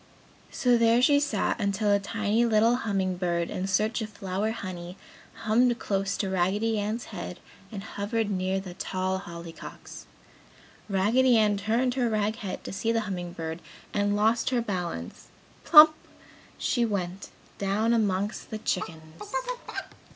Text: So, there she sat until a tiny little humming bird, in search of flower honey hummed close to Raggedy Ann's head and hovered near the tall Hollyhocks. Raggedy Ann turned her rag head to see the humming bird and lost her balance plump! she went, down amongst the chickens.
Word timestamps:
So, 0.49 0.79
there 0.79 0.99
she 0.99 1.19
sat 1.19 1.61
until 1.61 1.91
a 1.91 1.99
tiny 1.99 2.43
little 2.43 2.77
humming 2.77 3.17
bird, 3.17 3.51
in 3.51 3.67
search 3.67 4.01
of 4.01 4.09
flower 4.09 4.49
honey 4.49 4.97
hummed 5.43 5.77
close 5.77 6.17
to 6.17 6.29
Raggedy 6.31 6.79
Ann's 6.79 7.13
head 7.13 7.39
and 7.71 7.83
hovered 7.83 8.31
near 8.31 8.59
the 8.59 8.73
tall 8.73 9.19
Hollyhocks. 9.19 10.07
Raggedy 10.89 11.37
Ann 11.37 11.55
turned 11.55 11.93
her 11.93 12.09
rag 12.09 12.37
head 12.37 12.63
to 12.63 12.73
see 12.73 12.91
the 12.91 13.01
humming 13.01 13.33
bird 13.33 13.61
and 13.93 14.15
lost 14.15 14.49
her 14.49 14.59
balance 14.59 15.27
plump! 15.63 15.93
she 16.57 16.83
went, 16.83 17.29
down 17.59 17.93
amongst 17.93 18.49
the 18.49 18.57
chickens. 18.57 19.21